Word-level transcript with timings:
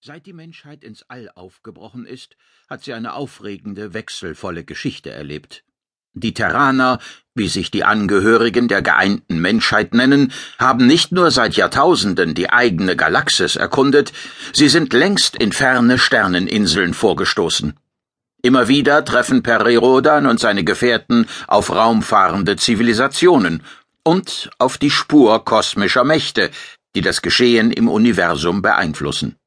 Seit 0.00 0.26
die 0.26 0.32
Menschheit 0.32 0.84
ins 0.84 1.02
All 1.08 1.28
aufgebrochen 1.34 2.06
ist, 2.06 2.36
hat 2.70 2.84
sie 2.84 2.92
eine 2.94 3.14
aufregende, 3.14 3.94
wechselvolle 3.94 4.62
Geschichte 4.62 5.10
erlebt. 5.10 5.64
Die 6.14 6.34
Terraner, 6.34 7.00
wie 7.34 7.48
sich 7.48 7.72
die 7.72 7.82
Angehörigen 7.82 8.68
der 8.68 8.80
geeinten 8.80 9.40
Menschheit 9.40 9.94
nennen, 9.94 10.32
haben 10.56 10.86
nicht 10.86 11.10
nur 11.10 11.32
seit 11.32 11.54
Jahrtausenden 11.54 12.34
die 12.34 12.48
eigene 12.48 12.94
Galaxis 12.94 13.56
erkundet, 13.56 14.12
sie 14.52 14.68
sind 14.68 14.92
längst 14.92 15.34
in 15.34 15.50
ferne 15.50 15.98
Sterneninseln 15.98 16.94
vorgestoßen. 16.94 17.74
Immer 18.40 18.68
wieder 18.68 19.04
treffen 19.04 19.42
Perirodan 19.42 20.26
und 20.26 20.38
seine 20.38 20.62
Gefährten 20.62 21.26
auf 21.48 21.70
raumfahrende 21.70 22.54
Zivilisationen 22.54 23.64
und 24.04 24.48
auf 24.58 24.78
die 24.78 24.90
Spur 24.90 25.44
kosmischer 25.44 26.04
Mächte, 26.04 26.52
die 26.94 27.00
das 27.00 27.20
Geschehen 27.20 27.72
im 27.72 27.88
Universum 27.88 28.62
beeinflussen. 28.62 29.37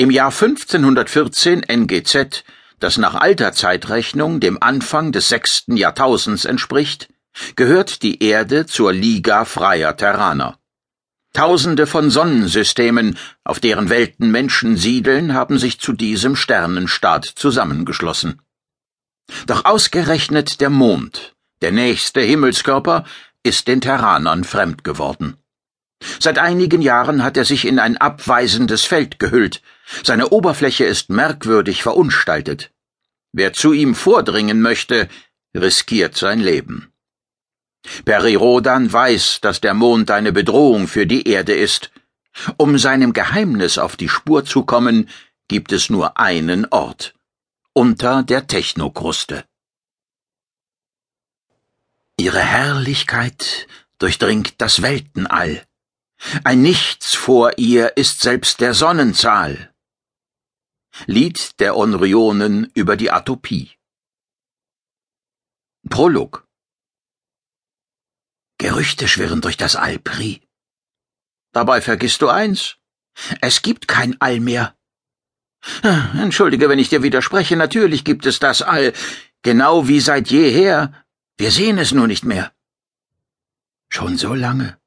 Im 0.00 0.10
Jahr 0.10 0.30
1514 0.30 1.62
NGZ, 1.62 2.44
das 2.78 2.96
nach 2.96 3.16
alter 3.16 3.52
Zeitrechnung 3.52 4.40
dem 4.40 4.56
Anfang 4.62 5.12
des 5.12 5.28
sechsten 5.28 5.76
Jahrtausends 5.76 6.46
entspricht, 6.46 7.10
gehört 7.54 8.00
die 8.00 8.22
Erde 8.22 8.64
zur 8.64 8.94
Liga 8.94 9.44
freier 9.44 9.94
Terraner. 9.98 10.58
Tausende 11.34 11.86
von 11.86 12.08
Sonnensystemen, 12.08 13.18
auf 13.44 13.60
deren 13.60 13.90
Welten 13.90 14.30
Menschen 14.30 14.78
siedeln, 14.78 15.34
haben 15.34 15.58
sich 15.58 15.80
zu 15.80 15.92
diesem 15.92 16.34
Sternenstaat 16.34 17.26
zusammengeschlossen. 17.26 18.40
Doch 19.44 19.66
ausgerechnet 19.66 20.62
der 20.62 20.70
Mond, 20.70 21.34
der 21.60 21.72
nächste 21.72 22.22
Himmelskörper, 22.22 23.04
ist 23.42 23.68
den 23.68 23.82
Terranern 23.82 24.44
fremd 24.44 24.82
geworden. 24.82 25.36
Seit 26.18 26.38
einigen 26.38 26.82
Jahren 26.82 27.22
hat 27.22 27.36
er 27.36 27.44
sich 27.44 27.66
in 27.66 27.78
ein 27.78 27.96
abweisendes 27.96 28.84
Feld 28.84 29.18
gehüllt, 29.18 29.62
seine 30.02 30.30
Oberfläche 30.30 30.84
ist 30.84 31.10
merkwürdig 31.10 31.82
verunstaltet. 31.82 32.70
Wer 33.32 33.52
zu 33.52 33.72
ihm 33.72 33.94
vordringen 33.94 34.60
möchte, 34.60 35.08
riskiert 35.54 36.16
sein 36.16 36.40
Leben. 36.40 36.92
Perirodan 38.04 38.92
weiß, 38.92 39.40
dass 39.40 39.60
der 39.60 39.74
Mond 39.74 40.10
eine 40.10 40.32
Bedrohung 40.32 40.88
für 40.88 41.06
die 41.06 41.28
Erde 41.28 41.54
ist. 41.54 41.90
Um 42.56 42.78
seinem 42.78 43.12
Geheimnis 43.12 43.78
auf 43.78 43.96
die 43.96 44.08
Spur 44.08 44.44
zu 44.44 44.64
kommen, 44.64 45.08
gibt 45.48 45.72
es 45.72 45.90
nur 45.90 46.18
einen 46.18 46.66
Ort 46.66 47.14
unter 47.72 48.22
der 48.22 48.46
Technokruste. 48.46 49.44
Ihre 52.18 52.40
Herrlichkeit 52.40 53.66
durchdringt 53.98 54.60
das 54.60 54.82
Weltenall. 54.82 55.64
Ein 56.44 56.62
Nichts 56.62 57.14
vor 57.14 57.58
ihr 57.58 57.96
ist 57.96 58.20
selbst 58.20 58.60
der 58.60 58.74
Sonnenzahl. 58.74 59.72
Lied 61.06 61.58
der 61.60 61.76
Onrionen 61.76 62.70
über 62.74 62.96
die 62.96 63.10
Atopie. 63.10 63.70
Prolog 65.88 66.46
Gerüchte 68.58 69.08
schwirren 69.08 69.40
durch 69.40 69.56
das 69.56 69.76
All, 69.76 69.98
Pri. 69.98 70.42
Dabei 71.52 71.80
vergisst 71.80 72.20
du 72.20 72.28
eins. 72.28 72.76
Es 73.40 73.62
gibt 73.62 73.88
kein 73.88 74.20
All 74.20 74.40
mehr. 74.40 74.76
Entschuldige, 75.82 76.68
wenn 76.68 76.78
ich 76.78 76.90
dir 76.90 77.02
widerspreche, 77.02 77.56
natürlich 77.56 78.04
gibt 78.04 78.26
es 78.26 78.38
das 78.38 78.60
All, 78.60 78.92
genau 79.42 79.88
wie 79.88 80.00
seit 80.00 80.28
jeher. 80.28 80.92
Wir 81.38 81.50
sehen 81.50 81.78
es 81.78 81.92
nur 81.92 82.06
nicht 82.06 82.24
mehr. 82.24 82.52
Schon 83.88 84.18
so 84.18 84.34
lange? 84.34 84.79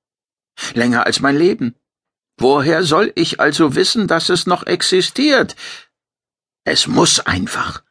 Länger 0.73 1.05
als 1.05 1.19
mein 1.19 1.37
Leben. 1.37 1.75
Woher 2.37 2.83
soll 2.83 3.11
ich 3.15 3.39
also 3.39 3.75
wissen, 3.75 4.07
dass 4.07 4.29
es 4.29 4.47
noch 4.47 4.63
existiert? 4.65 5.55
Es 6.63 6.87
muss 6.87 7.19
einfach. 7.19 7.83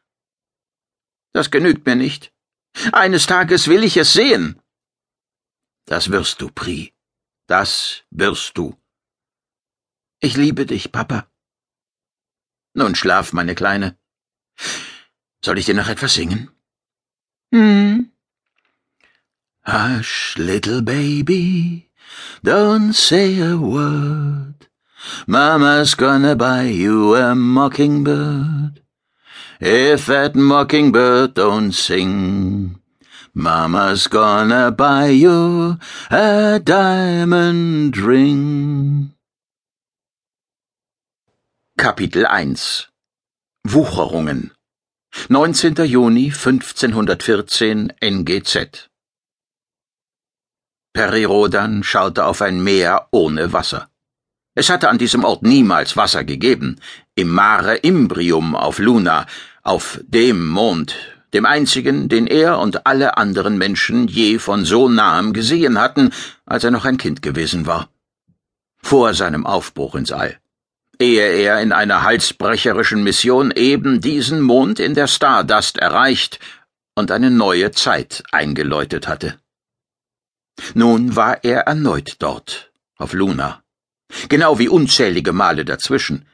Das 1.33 1.51
genügt 1.51 1.85
mir 1.85 1.95
nicht. 1.95 2.33
Eines 2.91 3.27
Tages 3.27 3.67
will 3.67 3.83
ich 3.83 3.97
es 3.97 4.13
sehen. 4.13 4.61
Das 5.85 6.11
wirst 6.11 6.41
du, 6.41 6.49
Pri. 6.49 6.93
Das 7.47 8.03
wirst 8.09 8.57
du. 8.57 8.75
Ich 10.19 10.37
liebe 10.37 10.65
dich, 10.65 10.91
Papa. 10.91 11.27
Nun 12.73 12.95
schlaf, 12.95 13.33
meine 13.33 13.55
Kleine. 13.55 13.97
Soll 15.43 15.57
ich 15.57 15.65
dir 15.65 15.75
noch 15.75 15.89
etwas 15.89 16.13
singen? 16.13 16.49
Hm. 17.51 18.11
Hush, 19.65 20.35
little 20.37 20.81
baby, 20.81 21.89
don't 22.43 22.93
say 22.93 23.39
a 23.39 23.57
word. 23.57 24.67
Mama's 25.27 25.95
gonna 25.95 26.35
buy 26.35 26.63
you 26.63 27.15
a 27.15 27.35
mockingbird. 27.35 28.81
If 29.59 30.07
that 30.07 30.35
mockingbird 30.35 31.35
don't 31.35 31.71
sing, 31.71 32.79
Mama's 33.33 34.07
gonna 34.07 34.71
buy 34.71 35.07
you 35.07 35.77
a 36.11 36.59
diamond 36.63 37.97
ring. 37.97 39.13
Kapitel 41.77 42.25
1 42.29 42.87
Wucherungen 43.67 44.51
19. 45.29 45.87
Juni 45.87 46.29
1514 46.31 47.91
NGZ 48.01 48.87
Perirodan 50.93 51.83
schaute 51.83 52.25
auf 52.25 52.41
ein 52.43 52.63
Meer 52.63 53.07
ohne 53.11 53.51
Wasser. 53.51 53.89
Es 54.55 54.69
hatte 54.69 54.89
an 54.89 54.99
diesem 54.99 55.23
Ort 55.23 55.41
niemals 55.41 55.97
Wasser 55.97 56.23
gegeben. 56.23 56.79
Im 57.15 57.29
Mare 57.29 57.77
Imbrium 57.77 58.55
auf 58.55 58.77
Luna, 58.77 59.25
auf 59.63 59.99
dem 60.03 60.47
Mond, 60.47 60.95
dem 61.33 61.47
einzigen, 61.47 62.09
den 62.09 62.27
er 62.27 62.59
und 62.59 62.85
alle 62.85 63.17
anderen 63.17 63.57
Menschen 63.57 64.07
je 64.07 64.37
von 64.37 64.65
so 64.65 64.87
nahem 64.87 65.33
gesehen 65.33 65.79
hatten, 65.79 66.11
als 66.45 66.63
er 66.63 66.69
noch 66.69 66.85
ein 66.85 66.97
Kind 66.97 67.23
gewesen 67.23 67.65
war. 67.65 67.89
Vor 68.77 69.15
seinem 69.15 69.47
Aufbruch 69.47 69.95
ins 69.95 70.11
All. 70.11 70.37
Ehe 70.99 71.23
er 71.23 71.59
in 71.59 71.71
einer 71.71 72.03
halsbrecherischen 72.03 73.03
Mission 73.03 73.49
eben 73.49 73.99
diesen 73.99 74.41
Mond 74.41 74.79
in 74.79 74.93
der 74.93 75.07
Stardust 75.07 75.79
erreicht 75.79 76.39
und 76.93 77.09
eine 77.09 77.31
neue 77.31 77.71
Zeit 77.71 78.23
eingeläutet 78.31 79.07
hatte. 79.07 79.39
Nun 80.73 81.15
war 81.15 81.43
er 81.43 81.61
erneut 81.61 82.15
dort, 82.19 82.71
auf 82.97 83.13
Luna. 83.13 83.63
Genau 84.29 84.59
wie 84.59 84.69
unzählige 84.69 85.33
Male 85.33 85.65
dazwischen. 85.65 86.27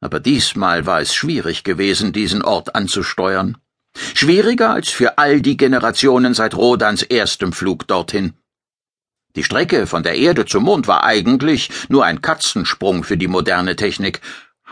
Aber 0.00 0.20
diesmal 0.20 0.86
war 0.86 1.00
es 1.00 1.14
schwierig 1.14 1.64
gewesen, 1.64 2.12
diesen 2.12 2.42
Ort 2.42 2.74
anzusteuern. 2.74 3.58
Schwieriger 4.14 4.70
als 4.70 4.90
für 4.90 5.18
all 5.18 5.40
die 5.40 5.56
Generationen 5.56 6.34
seit 6.34 6.54
Rodans 6.54 7.02
erstem 7.02 7.52
Flug 7.52 7.86
dorthin. 7.88 8.34
Die 9.34 9.44
Strecke 9.44 9.86
von 9.86 10.02
der 10.02 10.14
Erde 10.14 10.46
zum 10.46 10.64
Mond 10.64 10.88
war 10.88 11.04
eigentlich 11.04 11.70
nur 11.88 12.04
ein 12.04 12.22
Katzensprung 12.22 13.04
für 13.04 13.16
die 13.16 13.28
moderne 13.28 13.76
Technik, 13.76 14.20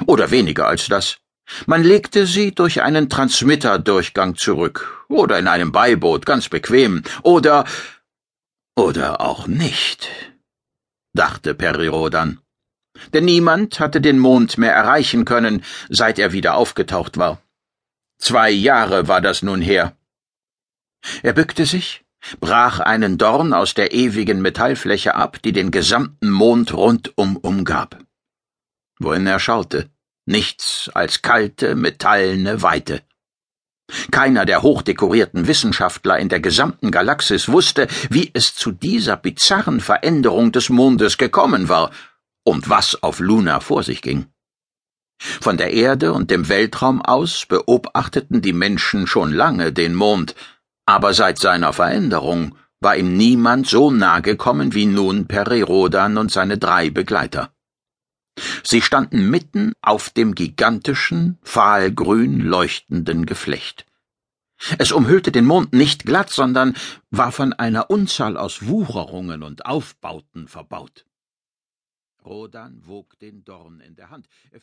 oder 0.06 0.30
weniger 0.30 0.66
als 0.66 0.88
das. 0.88 1.19
Man 1.66 1.82
legte 1.82 2.26
sie 2.26 2.52
durch 2.52 2.82
einen 2.82 3.08
Transmitterdurchgang 3.08 4.36
zurück, 4.36 5.04
oder 5.08 5.38
in 5.38 5.46
einem 5.46 5.72
Beiboot 5.72 6.26
ganz 6.26 6.48
bequem, 6.48 7.02
oder 7.22 7.64
oder 8.76 9.20
auch 9.20 9.47
nicht, 9.47 10.09
dachte 11.14 11.54
Perirodan. 11.54 12.41
Denn 13.12 13.25
niemand 13.25 13.81
hatte 13.81 14.00
den 14.00 14.19
Mond 14.19 14.59
mehr 14.59 14.72
erreichen 14.72 15.25
können, 15.25 15.64
seit 15.88 16.19
er 16.19 16.32
wieder 16.32 16.54
aufgetaucht 16.54 17.19
war. 17.19 17.42
Zwei 18.19 18.50
Jahre 18.50 19.09
war 19.09 19.20
das 19.20 19.42
nun 19.42 19.60
her. 19.60 19.97
Er 21.22 21.32
bückte 21.32 21.66
sich, 21.66 22.04
brach 22.41 22.81
einen 22.81 23.19
Dorn 23.19 23.53
aus 23.53 23.75
der 23.75 23.92
ewigen 23.92 24.41
Metallfläche 24.41 25.14
ab, 25.14 25.43
die 25.43 25.53
den 25.53 25.70
gesamten 25.70 26.31
Mond 26.31 26.72
rundum 26.72 27.37
umgab. 27.37 27.98
Wohin 28.98 29.26
er 29.26 29.41
schaute, 29.41 29.90
nichts 30.25 30.90
als 30.94 31.23
kalte, 31.23 31.75
metallene 31.75 32.62
Weite. 32.62 33.02
Keiner 34.11 34.44
der 34.44 34.62
hochdekorierten 34.62 35.47
Wissenschaftler 35.47 36.19
in 36.19 36.29
der 36.29 36.41
gesamten 36.41 36.91
Galaxis 36.91 37.49
wusste, 37.49 37.87
wie 38.11 38.31
es 38.35 38.55
zu 38.55 38.73
dieser 38.73 39.17
bizarren 39.17 39.81
Veränderung 39.81 40.53
des 40.53 40.71
Mondes 40.71 41.19
gekommen 41.19 41.69
war 41.69 41.91
und 42.44 42.69
was 42.69 43.03
auf 43.03 43.21
Luna 43.21 43.61
vor 43.61 43.83
sich 43.83 44.03
ging. 44.03 44.27
Von 45.19 45.56
der 45.56 45.73
Erde 45.73 46.12
und 46.12 46.31
dem 46.31 46.49
Weltraum 46.49 47.00
aus 47.00 47.47
beobachteten 47.47 48.43
die 48.43 48.53
Menschen 48.53 49.06
schon 49.06 49.33
lange 49.33 49.73
den 49.73 49.94
Mond, 49.94 50.35
aber 50.85 51.15
seit 51.15 51.38
seiner 51.38 51.73
Veränderung 51.73 52.56
war 52.81 52.97
ihm 52.97 53.17
niemand 53.17 53.67
so 53.67 53.91
nahe 53.91 54.23
gekommen 54.23 54.75
wie 54.75 54.87
nun 54.87 55.27
Perirodan 55.27 56.19
und 56.19 56.31
seine 56.31 56.59
drei 56.59 56.91
Begleiter. 56.91 57.56
Sie 58.62 58.83
standen 58.83 59.31
mitten 59.31 59.73
auf 59.81 60.11
dem 60.11 60.35
gigantischen, 60.35 61.38
fahlgrün 61.43 62.41
leuchtenden 62.41 63.27
Geflecht. 63.27 63.87
Es 64.79 64.93
umhüllte 64.93 65.33
den 65.33 65.44
Mond 65.44 65.73
nicht 65.73 66.05
glatt, 66.05 66.31
sondern 66.31 66.75
war 67.11 67.33
von 67.33 67.53
einer 67.53 67.91
Unzahl 67.91 68.37
aus 68.37 68.67
Wucherungen 68.67 69.43
und 69.43 69.67
Aufbauten 69.67 70.49
verbaut. 70.49 71.05
Rodan 72.25 72.85
wog 72.87 73.19
den 73.21 73.44
Dorn 73.44 73.81
in 73.81 73.94
der 73.94 74.11
Hand. 74.11 74.29